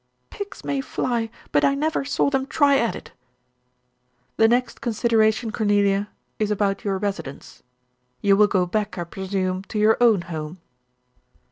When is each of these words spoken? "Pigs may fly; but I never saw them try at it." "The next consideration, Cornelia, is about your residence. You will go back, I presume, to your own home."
"Pigs 0.31 0.63
may 0.65 0.81
fly; 0.81 1.29
but 1.51 1.63
I 1.63 1.75
never 1.75 2.03
saw 2.03 2.31
them 2.31 2.47
try 2.47 2.79
at 2.79 2.95
it." 2.95 3.11
"The 4.37 4.47
next 4.47 4.81
consideration, 4.81 5.51
Cornelia, 5.51 6.09
is 6.39 6.49
about 6.49 6.83
your 6.83 6.97
residence. 6.97 7.61
You 8.19 8.35
will 8.35 8.47
go 8.47 8.65
back, 8.65 8.97
I 8.97 9.03
presume, 9.03 9.61
to 9.65 9.77
your 9.77 9.97
own 10.01 10.21
home." 10.21 10.57